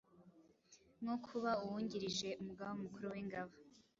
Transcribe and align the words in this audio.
nko 1.01 1.15
kuba 1.25 1.51
Uwungirije 1.65 2.29
Umugaba 2.41 2.73
Mukuru 2.83 3.05
w’Ingabo 3.13 3.53